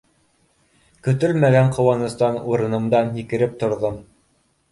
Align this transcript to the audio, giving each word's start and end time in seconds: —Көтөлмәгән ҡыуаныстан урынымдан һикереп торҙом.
—Көтөлмәгән 1.07 1.69
ҡыуаныстан 1.75 2.41
урынымдан 2.53 3.11
һикереп 3.19 3.55
торҙом. 3.65 4.01